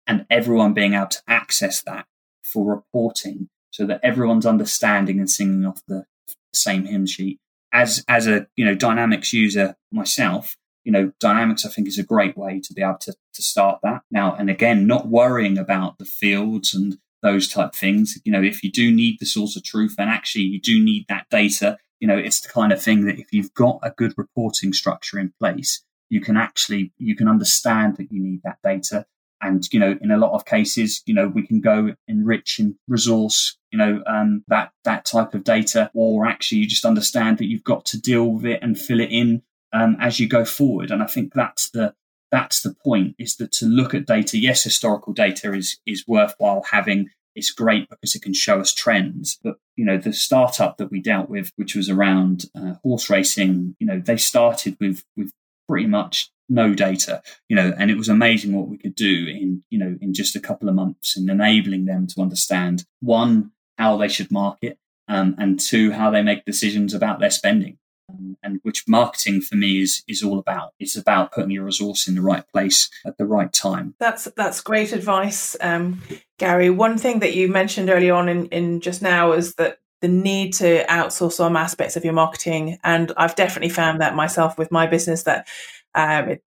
[0.06, 2.06] and everyone being able to access that
[2.43, 6.06] for reporting so that everyone's understanding and singing off the
[6.54, 7.39] same hymn sheet.
[7.74, 10.56] As, as a, you know, Dynamics user myself,
[10.88, 13.80] you know, Dynamics, I think, is a great way to be able to, to start
[13.84, 14.04] that.
[14.10, 18.17] Now, and again, not worrying about the fields and those type things.
[18.23, 21.06] You know, if you do need the source of truth and actually you do need
[21.10, 24.13] that data, you know, it's the kind of thing that if you've got a good
[24.15, 29.06] reporting structure in place, you can actually, you can understand that you need that data.
[29.41, 32.76] And, you know, in a lot of cases, you know, we can go enrich and
[32.88, 37.47] resource, you know, um, that, that type of data, or actually you just understand that
[37.47, 39.41] you've got to deal with it and fill it in
[39.73, 40.91] um, as you go forward.
[40.91, 41.93] And I think that's the
[42.32, 44.38] that's the point: is that to look at data.
[44.38, 47.10] Yes, historical data is is worthwhile having.
[47.36, 49.38] It's great because it can show us trends.
[49.43, 53.75] But you know, the startup that we dealt with, which was around uh, horse racing,
[53.80, 55.32] you know, they started with with
[55.67, 59.63] pretty much no data, you know, and it was amazing what we could do in,
[59.69, 63.97] you know, in just a couple of months and enabling them to understand one, how
[63.97, 64.77] they should market,
[65.10, 67.77] um, and two, how they make decisions about their spending
[68.10, 70.74] um, and which marketing for me is is all about.
[70.80, 73.96] It's about putting your resource in the right place at the right time.
[74.00, 76.02] That's that's great advice, um,
[76.38, 76.70] Gary.
[76.70, 80.54] One thing that you mentioned early on in, in just now is that the need
[80.54, 84.88] to outsource some aspects of your marketing, and I've definitely found that myself with my
[84.88, 85.48] business that
[85.96, 86.43] um, it,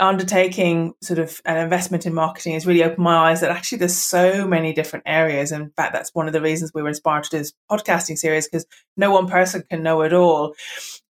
[0.00, 3.96] undertaking sort of an investment in marketing has really opened my eyes that actually there's
[3.96, 5.52] so many different areas.
[5.52, 8.48] In fact, that's one of the reasons we were inspired to do this podcasting series
[8.48, 10.54] because no one person can know it all.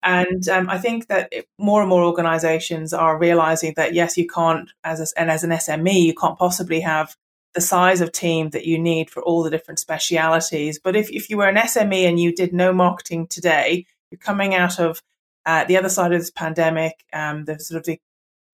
[0.03, 4.27] And um, I think that it, more and more organizations are realizing that yes, you
[4.27, 7.17] can't, as a, and as an SME, you can't possibly have
[7.55, 10.79] the size of team that you need for all the different specialities.
[10.79, 14.55] But if, if you were an SME and you did no marketing today, you're coming
[14.55, 15.03] out of
[15.47, 18.01] uh, the other side of this pandemic, um, the sort of the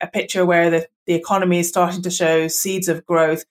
[0.00, 3.44] a picture where the, the economy is starting to show seeds of growth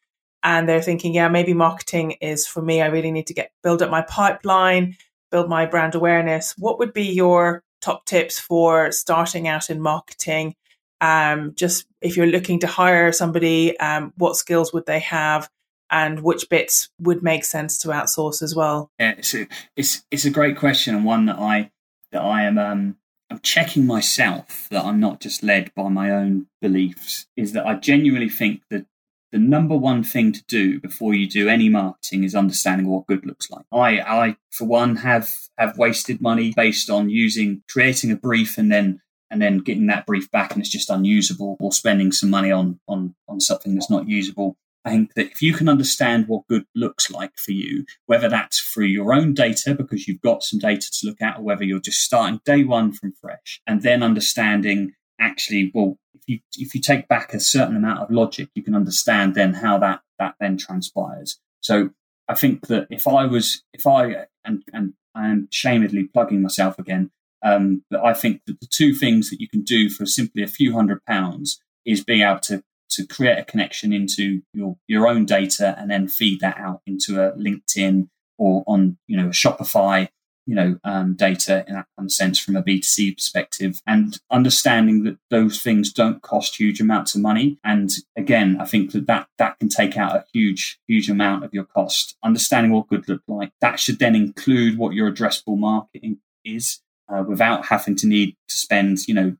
[0.44, 2.82] and they're thinking, yeah, maybe marketing is for me.
[2.82, 4.96] I really need to get build up my pipeline.
[5.32, 6.54] build my brand awareness.
[6.58, 10.56] What would be your top tips for starting out in marketing?
[11.02, 15.50] Um, just if you're looking to hire somebody, um, what skills would they have?
[15.92, 18.90] and which bits would make sense to outsource as well?
[19.00, 21.72] Yeah, it's a, it's it's a great question and one that I
[22.12, 22.98] that I am um,
[23.44, 27.28] Checking myself that I'm not just led by my own beliefs.
[27.36, 28.86] Is that I genuinely think that
[29.32, 33.26] the number one thing to do before you do any marketing is understanding what good
[33.26, 33.66] looks like.
[33.72, 38.72] I, I for one, have have wasted money based on using creating a brief and
[38.72, 42.52] then and then getting that brief back and it's just unusable, or spending some money
[42.52, 44.56] on on on something that's not usable.
[44.86, 48.60] I think that if you can understand what good looks like for you, whether that's
[48.60, 51.80] through your own data because you've got some data to look at, or whether you're
[51.80, 56.82] just starting day one from fresh, and then understanding actually, well, if you if you
[56.82, 60.56] take back a certain amount of logic, you can understand then how that that then
[60.56, 61.40] transpires.
[61.62, 61.90] So
[62.28, 66.78] I think that if I was if I and and I am shamedly plugging myself
[66.78, 67.10] again,
[67.44, 70.48] um, but I think that the two things that you can do for simply a
[70.48, 72.64] few hundred pounds is being able to
[72.96, 77.22] to create a connection into your your own data and then feed that out into
[77.22, 80.10] a LinkedIn or on you know Shopify
[80.46, 83.82] you know um, data in that kind of sense from a B2C perspective.
[83.88, 87.58] And understanding that those things don't cost huge amounts of money.
[87.64, 91.54] And again I think that that, that can take out a huge huge amount of
[91.54, 92.16] your cost.
[92.24, 97.24] Understanding what good look like that should then include what your addressable marketing is uh,
[97.28, 99.36] without having to need to spend you know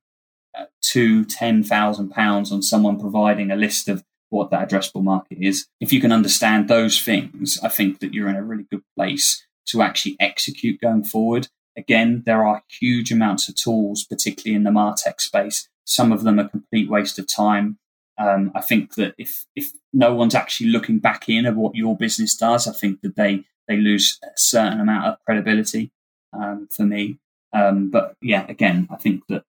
[1.26, 5.68] ten thousand pounds on someone providing a list of what that addressable market is.
[5.80, 9.46] If you can understand those things, I think that you're in a really good place
[9.68, 11.48] to actually execute going forward.
[11.78, 15.68] Again, there are huge amounts of tools, particularly in the Martech space.
[15.86, 17.78] Some of them are complete waste of time.
[18.18, 21.98] Um, I think that if if no one's actually looking back in at what your
[21.98, 25.92] business does, I think that they they lose a certain amount of credibility
[26.32, 27.18] um, for me.
[27.52, 29.44] Um, but yeah, again, I think that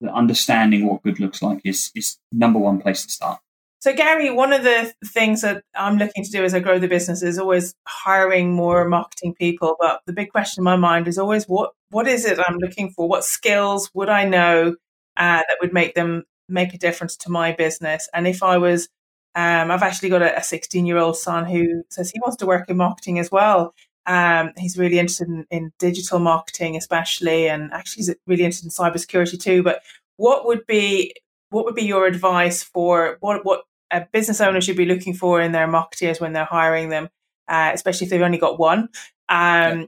[0.00, 3.40] that understanding what good looks like is is number one place to start.
[3.80, 6.88] So, Gary, one of the things that I'm looking to do as I grow the
[6.88, 9.76] business is always hiring more marketing people.
[9.78, 12.90] But the big question in my mind is always what what is it I'm looking
[12.90, 13.08] for?
[13.08, 14.74] What skills would I know
[15.16, 18.08] uh, that would make them make a difference to my business?
[18.12, 18.88] And if I was,
[19.36, 22.68] um, I've actually got a 16 year old son who says he wants to work
[22.68, 23.74] in marketing as well.
[24.08, 28.70] Um, he's really interested in, in, digital marketing, especially, and actually he's really interested in
[28.70, 29.62] cybersecurity too.
[29.62, 29.82] But
[30.16, 31.14] what would be
[31.50, 35.42] what would be your advice for what what a business owner should be looking for
[35.42, 37.10] in their marketeers when they're hiring them,
[37.48, 38.88] uh, especially if they've only got one?
[39.28, 39.84] Um, yeah.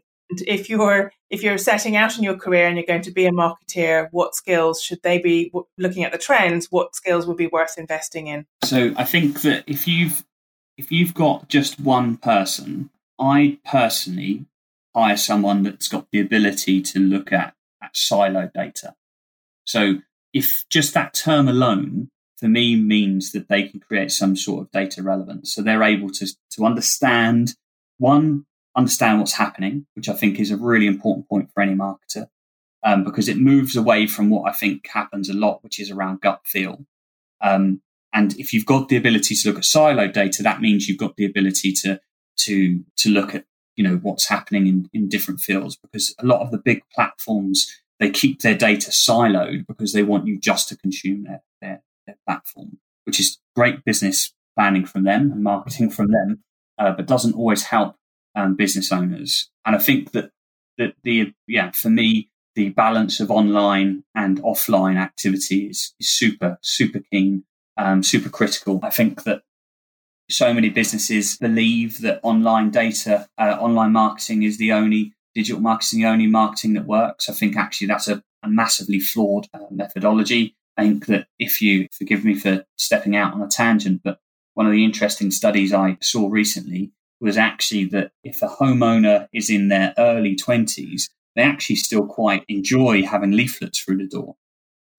[0.47, 3.33] If you're if you're setting out in your career and you're going to be a
[3.33, 6.67] marketeer, what skills should they be looking at the trends?
[6.71, 8.47] What skills would be worth investing in?
[8.65, 10.25] So I think that if you've
[10.77, 14.47] if you've got just one person I personally
[14.95, 18.95] hire someone that's got the ability to look at, at silo data.
[19.65, 19.97] So
[20.33, 24.71] if just that term alone for me means that they can create some sort of
[24.71, 25.55] data relevance.
[25.55, 27.55] So they're able to, to understand
[27.99, 32.29] one, understand what's happening, which I think is a really important point for any marketer.
[32.83, 36.23] Um, because it moves away from what I think happens a lot, which is around
[36.23, 36.87] gut feel.
[37.43, 37.83] Um,
[38.15, 41.17] and if you've got the ability to look at silo data, that means you've got
[41.17, 42.01] the ability to
[42.45, 43.45] to to look at
[43.77, 47.71] you know what's happening in, in different fields because a lot of the big platforms
[48.01, 52.17] they keep their data siloed because they want you just to consume their their, their
[52.27, 56.43] platform, which is great business planning from them and marketing from them,
[56.79, 57.97] uh, but doesn't always help
[58.35, 59.51] um, business owners.
[59.65, 60.31] And I think that
[60.79, 66.59] that the yeah for me the balance of online and offline activity is, is super
[66.63, 67.45] super keen,
[67.77, 68.81] um, super critical.
[68.83, 69.43] I think that
[70.31, 76.01] so many businesses believe that online data, uh, online marketing is the only digital marketing,
[76.01, 77.29] the only marketing that works.
[77.29, 80.57] I think actually that's a, a massively flawed uh, methodology.
[80.77, 84.19] I think that if you forgive me for stepping out on a tangent, but
[84.55, 89.51] one of the interesting studies I saw recently was actually that if a homeowner is
[89.51, 94.37] in their early 20s, they actually still quite enjoy having leaflets through the door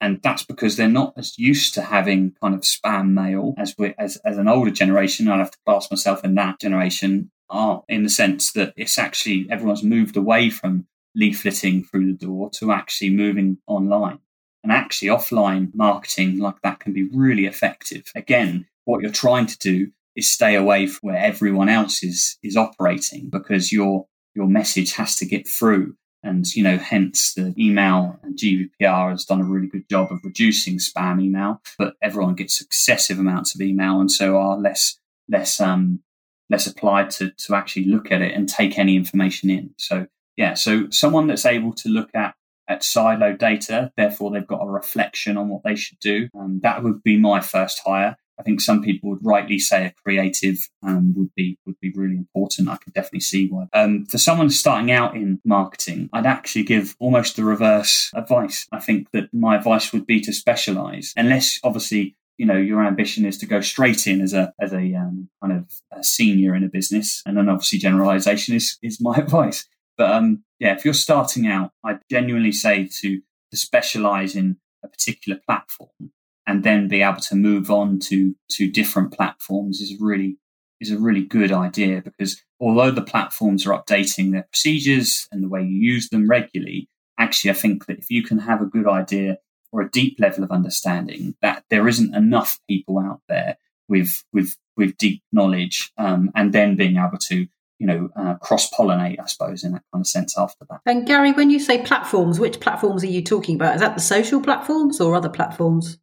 [0.02, 3.94] and that's because they're not as used to having kind of spam mail as we
[4.00, 5.28] as, as an older generation.
[5.28, 9.46] I'd have to class myself in that generation are in the sense that it's actually
[9.50, 14.20] everyone's moved away from leafleting through the door to actually moving online.
[14.64, 18.12] And actually offline marketing like that can be really effective.
[18.16, 22.58] Again, what you're trying to do is stay away from where everyone else is is
[22.58, 28.20] operating because your your message has to get through and, you know, hence the email
[28.24, 32.62] and GDPR has done a really good job of reducing spam email, but everyone gets
[32.62, 36.02] excessive amounts of email and so are less, less, um,
[36.50, 39.72] less applied to, to actually look at it and take any information in.
[39.78, 40.08] So
[40.38, 42.36] yeah, so someone that's able to look at
[42.68, 46.30] at silo data, therefore they've got a reflection on what they should do.
[46.38, 48.16] Um, that would be my first hire.
[48.42, 52.16] I think some people would rightly say a creative um, would be would be really
[52.16, 52.70] important.
[52.70, 53.68] I could definitely see why.
[53.72, 58.68] Um, for someone starting out in marketing, I'd actually give almost the reverse advice.
[58.72, 63.26] I think that my advice would be to specialize, unless obviously you know your ambition
[63.26, 66.64] is to go straight in as a as a um, kind of a senior in
[66.64, 69.68] a business, and then obviously generalization is is my advice.
[70.00, 73.22] But um, yeah, if you're starting out, I genuinely say to
[73.52, 76.12] to specialize in a particular platform
[76.48, 80.38] and then be able to move on to to different platforms is really
[80.80, 85.50] is a really good idea because although the platforms are updating their procedures and the
[85.50, 86.90] way you use them regularly,
[87.20, 89.38] actually I think that if you can have a good idea
[89.72, 94.58] or a deep level of understanding that there isn't enough people out there with with
[94.76, 99.26] with deep knowledge um, and then being able to you know uh, cross pollinate i
[99.26, 100.82] suppose in that kind of sense after that.
[100.86, 103.76] And gary when you say platforms which platforms are you talking about?
[103.76, 105.98] Is that the social platforms or other platforms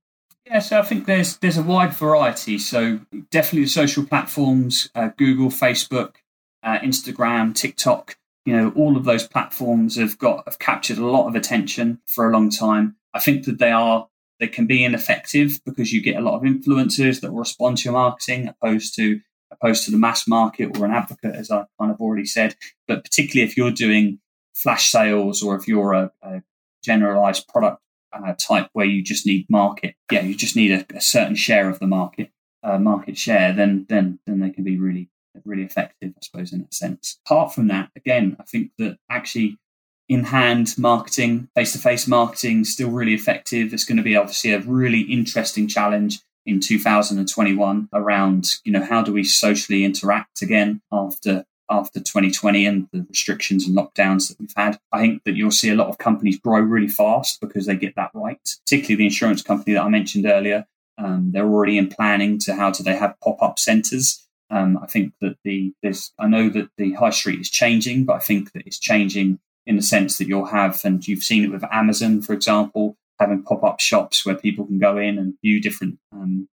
[0.50, 2.58] yeah, so I think there's there's a wide variety.
[2.58, 6.16] So definitely the social platforms, uh, Google, Facebook,
[6.62, 8.16] uh, Instagram, TikTok.
[8.46, 12.28] You know, all of those platforms have got have captured a lot of attention for
[12.28, 12.96] a long time.
[13.12, 14.08] I think that they are
[14.40, 17.84] they can be ineffective because you get a lot of influencers that will respond to
[17.84, 19.20] your marketing opposed to
[19.50, 22.54] opposed to the mass market or an advocate, as I kind of already said.
[22.86, 24.20] But particularly if you're doing
[24.54, 26.42] flash sales or if you're a, a
[26.82, 27.82] generalized product
[28.12, 31.68] uh, type where you just need market, yeah, you just need a, a certain share
[31.68, 32.30] of the market,
[32.62, 35.08] uh, market share, then then then they can be really
[35.44, 37.18] really effective, I suppose, in that sense.
[37.24, 39.56] Apart from that, again, I think that actually
[40.08, 43.72] in hand marketing, face to face marketing, still really effective.
[43.72, 49.02] It's going to be obviously a really interesting challenge in 2021 around you know how
[49.02, 54.52] do we socially interact again after after 2020 and the restrictions and lockdowns that we've
[54.56, 54.78] had.
[54.92, 57.94] I think that you'll see a lot of companies grow really fast because they get
[57.96, 58.40] that right.
[58.64, 60.66] Particularly the insurance company that I mentioned earlier.
[60.96, 64.26] Um, they're already in planning to how do they have pop up centres.
[64.50, 68.14] Um, I think that the there's I know that the high street is changing, but
[68.14, 71.52] I think that it's changing in the sense that you'll have, and you've seen it
[71.52, 75.60] with Amazon, for example, having pop up shops where people can go in and view
[75.60, 76.48] different um,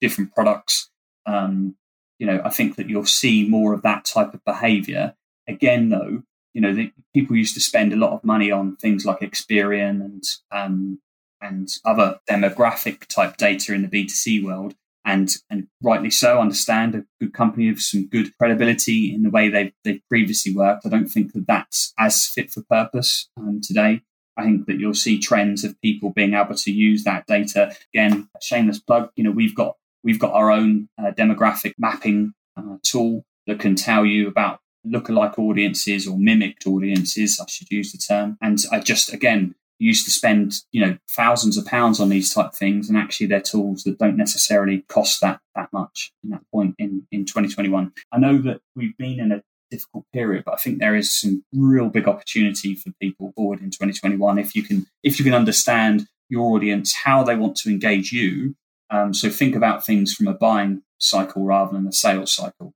[0.00, 0.90] different products.
[1.26, 1.76] Um,
[2.18, 5.14] you know, I think that you'll see more of that type of behaviour.
[5.48, 6.22] Again, though,
[6.54, 10.02] you know, the, people used to spend a lot of money on things like Experian
[10.02, 11.00] and um,
[11.40, 14.74] and other demographic type data in the B2C world.
[15.04, 19.48] And, and rightly so, understand a good company with some good credibility in the way
[19.48, 20.84] they've, they've previously worked.
[20.84, 24.02] I don't think that that's as fit for purpose um, today.
[24.36, 27.72] I think that you'll see trends of people being able to use that data.
[27.94, 29.76] Again, shameless plug, you know, we've got
[30.06, 35.36] We've got our own uh, demographic mapping uh, tool that can tell you about lookalike
[35.36, 38.38] audiences or mimicked audiences, I should use the term.
[38.40, 42.54] And I just, again, used to spend, you know, thousands of pounds on these type
[42.54, 42.88] things.
[42.88, 47.04] And actually they're tools that don't necessarily cost that, that much in that point in,
[47.10, 47.92] in 2021.
[48.12, 49.42] I know that we've been in a
[49.72, 53.70] difficult period, but I think there is some real big opportunity for people forward in
[53.70, 58.12] 2021 if you can, if you can understand your audience, how they want to engage
[58.12, 58.54] you
[58.90, 62.72] um, so think about things from a buying cycle rather than a sales cycle.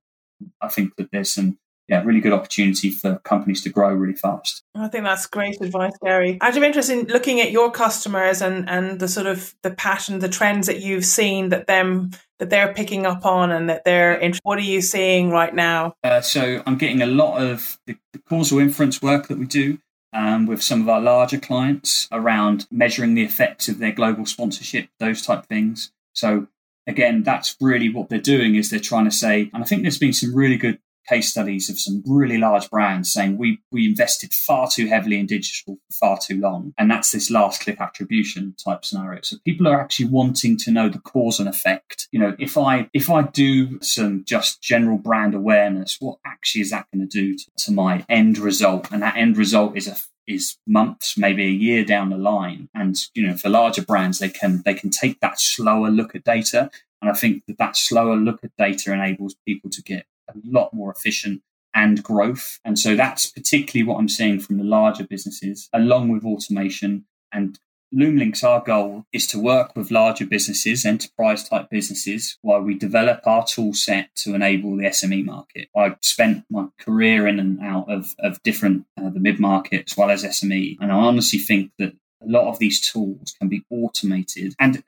[0.61, 1.57] I think that there's some
[1.87, 4.63] yeah, really good opportunity for companies to grow really fast.
[4.75, 6.37] I think that's great advice, Gary.
[6.39, 10.19] Out of interest in looking at your customers and, and the sort of the pattern,
[10.19, 14.13] the trends that you've seen that them that they're picking up on and that they're
[14.13, 14.41] interested.
[14.43, 15.93] What are you seeing right now?
[16.03, 19.77] Uh, so I'm getting a lot of the, the causal inference work that we do
[20.13, 24.87] um, with some of our larger clients around measuring the effects of their global sponsorship,
[24.99, 25.91] those type things.
[26.13, 26.47] So
[26.87, 29.99] again, that's really what they're doing is they're trying to say, and I think there's
[29.99, 34.33] been some really good case studies of some really large brands saying we we invested
[34.33, 36.73] far too heavily in digital for far too long.
[36.77, 39.21] And that's this last click attribution type scenario.
[39.21, 42.07] So people are actually wanting to know the cause and effect.
[42.11, 46.71] You know if i if i do some just general brand awareness what actually is
[46.71, 48.91] that going to do to, to my end result?
[48.91, 49.95] And that end result is a
[50.27, 52.69] is months, maybe a year down the line.
[52.73, 56.23] And you know, for larger brands, they can they can take that slower look at
[56.23, 56.69] data.
[57.01, 60.73] And I think that that slower look at data enables people to get a lot
[60.73, 61.41] more efficient
[61.73, 62.59] and growth.
[62.63, 67.57] And so that's particularly what I'm seeing from the larger businesses, along with automation and
[67.93, 73.25] LumiLinks, our goal is to work with larger businesses, enterprise type businesses, while we develop
[73.25, 75.67] our tool set to enable the SME market.
[75.75, 79.97] I've spent my career in and out of, of different, uh, the mid market as
[79.97, 80.77] well as SME.
[80.79, 84.83] And I honestly think that a lot of these tools can be automated and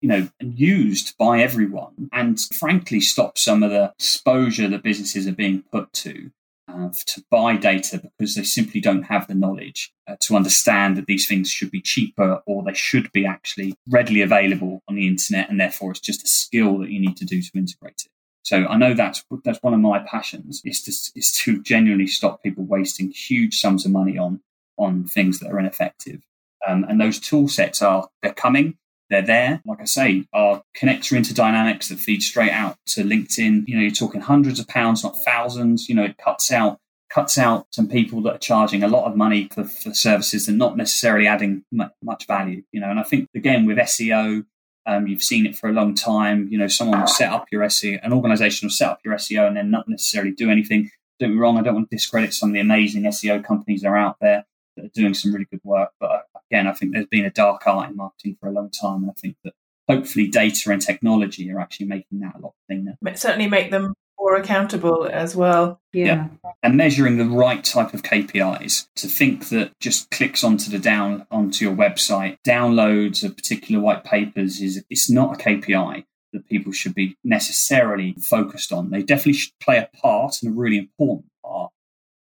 [0.00, 5.32] you know, used by everyone and frankly stop some of the exposure that businesses are
[5.32, 6.30] being put to
[6.68, 11.06] uh, to buy data because they simply don't have the knowledge uh, to understand that
[11.06, 15.48] these things should be cheaper or they should be actually readily available on the internet,
[15.48, 18.10] and therefore it's just a skill that you need to do to integrate it.
[18.42, 22.42] So I know that's that's one of my passions is to is to genuinely stop
[22.42, 24.40] people wasting huge sums of money on
[24.78, 26.22] on things that are ineffective.
[26.66, 28.78] Um, and those tool sets are they're coming
[29.10, 29.62] they're there.
[29.64, 33.64] Like I say, our connector into Dynamics that feeds straight out to LinkedIn.
[33.66, 35.88] You know, you're talking hundreds of pounds, not thousands.
[35.88, 36.78] You know, it cuts out
[37.10, 40.58] cuts out some people that are charging a lot of money for, for services and
[40.58, 42.62] not necessarily adding much value.
[42.72, 44.44] You know, and I think again with SEO,
[44.86, 46.48] um, you've seen it for a long time.
[46.50, 49.46] You know, someone will set up your SEO, an organization will set up your SEO
[49.48, 50.90] and then not necessarily do anything.
[51.18, 53.88] Don't be wrong, I don't want to discredit some of the amazing SEO companies that
[53.88, 54.44] are out there
[54.76, 57.66] that are doing some really good work, but again, I think there's been a dark
[57.66, 59.02] art in marketing for a long time.
[59.02, 59.54] And I think that
[59.88, 62.96] hopefully data and technology are actually making that a lot cleaner.
[63.14, 65.80] Certainly make them more accountable as well.
[65.92, 66.04] Yeah.
[66.04, 66.52] yeah.
[66.62, 68.88] And measuring the right type of KPIs.
[68.96, 74.04] To think that just clicks onto the down onto your website, downloads of particular white
[74.04, 78.90] papers is it's not a KPI that people should be necessarily focused on.
[78.90, 81.72] They definitely should play a part and a really important part.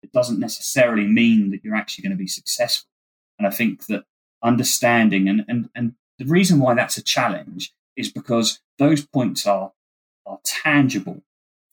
[0.02, 2.88] It doesn't necessarily mean that you're actually going to be successful.
[3.38, 4.04] And I think that
[4.42, 9.72] understanding and, and, and the reason why that's a challenge is because those points are
[10.26, 11.22] are tangible.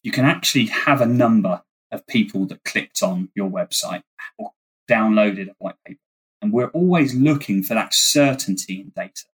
[0.04, 4.04] You can actually have a number of people that clicked on your website
[4.38, 4.52] or
[4.90, 6.00] downloaded a white paper.
[6.42, 9.26] And we're always looking for that certainty in data.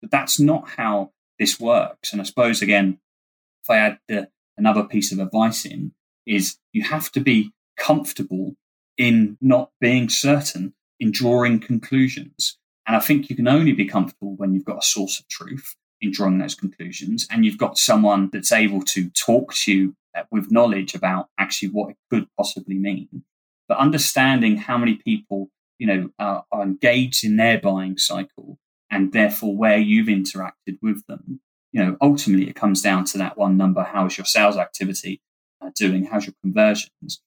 [0.00, 2.12] But that's not how this works.
[2.12, 2.98] And I suppose, again,
[3.62, 5.92] if I add the, another piece of advice in,
[6.24, 8.54] is you have to be comfortable
[8.96, 12.58] in not being certain in drawing conclusions.
[12.86, 15.74] And I think you can only be comfortable when you've got a source of truth
[16.00, 20.22] in drawing those conclusions and you've got someone that's able to talk to you uh,
[20.30, 23.24] with knowledge about actually what it could possibly mean.
[23.68, 28.58] But understanding how many people, you know, are, are engaged in their buying cycle
[28.90, 31.40] and therefore where you've interacted with them,
[31.72, 33.82] you know, ultimately it comes down to that one number.
[33.82, 35.20] How is your sales activity
[35.60, 36.04] uh, doing?
[36.04, 37.20] How's your conversions?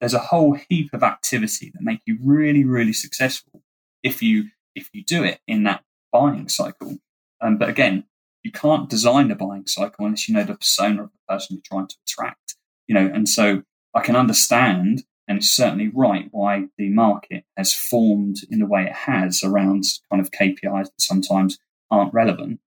[0.00, 3.62] there's a whole heap of activity that make you really, really successful
[4.02, 6.98] if you if you do it in that buying cycle.
[7.40, 8.04] Um, but again,
[8.44, 11.62] you can't design a buying cycle unless you know the persona of the person you're
[11.64, 12.54] trying to attract.
[12.86, 13.62] You know, and so
[13.94, 18.84] I can understand, and it's certainly right why the market has formed in the way
[18.84, 21.58] it has around kind of KPIs that sometimes
[21.90, 22.60] aren't relevant.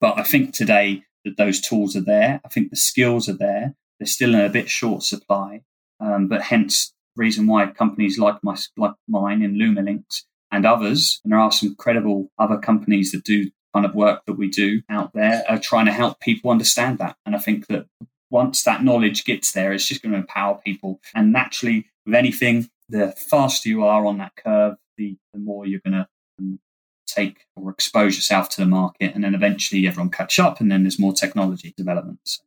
[0.00, 2.40] But I think today that those tools are there.
[2.44, 3.74] I think the skills are there.
[3.98, 5.62] They're still in a bit short supply.
[5.98, 10.22] Um, but hence reason why companies like my like mine in LumiLinks
[10.52, 14.34] and others, and there are some credible other companies that do kind of work that
[14.34, 17.16] we do out there, are trying to help people understand that.
[17.24, 17.86] And I think that
[18.30, 21.00] once that knowledge gets there, it's just going to empower people.
[21.14, 25.80] And naturally, with anything, the faster you are on that curve, the, the more you're
[25.84, 26.58] going to um,
[27.06, 30.82] take or expose yourself to the market, and then eventually everyone catch up, and then
[30.82, 32.40] there's more technology developments.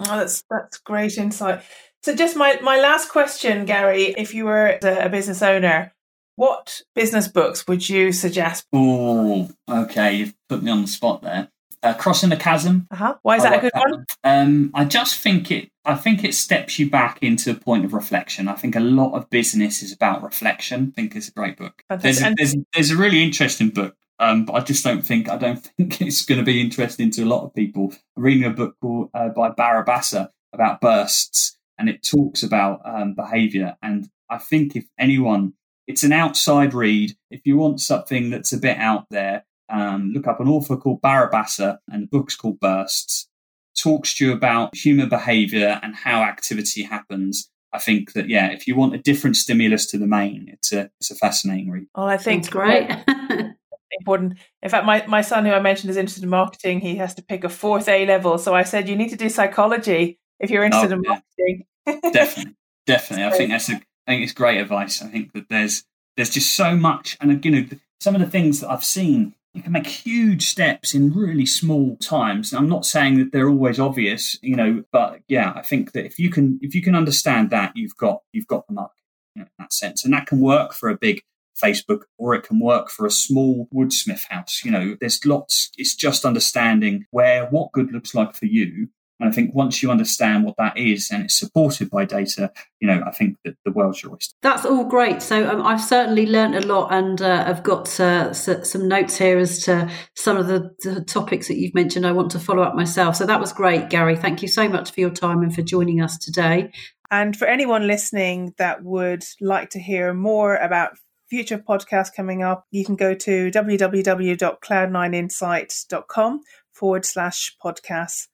[0.00, 1.62] Oh, that's that's great insight.
[2.02, 5.92] So, just my, my last question, Gary, if you were a business owner,
[6.38, 8.66] what business books would you suggest?
[8.72, 10.14] Oh, okay.
[10.14, 11.48] You've put me on the spot there.
[11.82, 12.88] Uh, Crossing the Chasm.
[12.90, 13.16] Uh-huh.
[13.22, 14.04] Why is I that a good that one?
[14.24, 15.70] Um, I just think it.
[15.84, 18.48] I think it steps you back into a point of reflection.
[18.48, 20.92] I think a lot of business is about reflection.
[20.92, 21.82] I think it's a great book.
[21.88, 25.36] There's a, there's, there's a really interesting book um, but I just don't think I
[25.36, 27.92] don't think it's going to be interesting to a lot of people.
[28.16, 33.14] I'm reading a book called, uh, by Barabási about bursts, and it talks about um,
[33.14, 33.76] behavior.
[33.82, 35.54] And I think if anyone,
[35.88, 37.16] it's an outside read.
[37.30, 41.02] If you want something that's a bit out there, um, look up an author called
[41.02, 43.28] Barabási, and the book's called Bursts.
[43.76, 47.50] Talks to you about human behavior and how activity happens.
[47.72, 50.90] I think that yeah, if you want a different stimulus to the main, it's a
[51.00, 51.86] it's a fascinating read.
[51.94, 52.90] Oh, I think it's great.
[54.00, 54.34] important.
[54.62, 56.80] In fact, my, my son, who I mentioned, is interested in marketing.
[56.80, 58.38] He has to pick a fourth A level.
[58.38, 61.66] So I said, you need to do psychology if you're interested oh, in marketing
[62.12, 62.54] definitely,
[62.86, 63.24] definitely.
[63.24, 63.80] I think that's a.
[64.08, 65.02] I think it's great advice.
[65.02, 65.84] I think that there's
[66.16, 67.64] there's just so much, and you know,
[68.00, 71.96] some of the things that I've seen, you can make huge steps in really small
[71.96, 72.54] times.
[72.54, 76.18] I'm not saying that they're always obvious, you know, but yeah, I think that if
[76.18, 78.96] you can if you can understand that, you've got you've got the market
[79.34, 81.20] you know, in that sense, and that can work for a big
[81.62, 84.62] Facebook or it can work for a small woodsmith house.
[84.64, 85.70] You know, there's lots.
[85.76, 88.88] It's just understanding where what good looks like for you
[89.20, 92.86] and I think once you understand what that is and it's supported by data, you
[92.86, 94.36] know, I think that the world's your oyster.
[94.42, 95.22] That's all great.
[95.22, 99.38] So um, I've certainly learned a lot and uh, I've got uh, some notes here
[99.38, 102.76] as to some of the, the, topics that you've mentioned I want to follow up
[102.76, 103.16] myself.
[103.16, 104.14] So that was great, Gary.
[104.14, 106.70] Thank you so much for your time and for joining us today.
[107.10, 110.98] And for anyone listening that would like to hear more about
[111.30, 116.40] future podcasts coming up, you can go to www.cloud9insight.com
[116.72, 118.28] forward slash podcasts.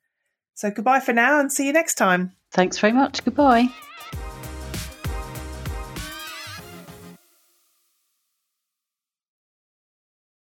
[0.55, 2.33] So goodbye for now and see you next time.
[2.53, 3.25] Thanks very much.
[3.25, 3.69] Goodbye.